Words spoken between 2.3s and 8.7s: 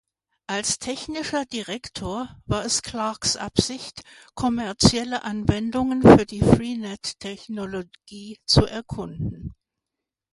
war es Clarkes Absicht, kommerzielle Anwendungen für die Freenet-Technologie zu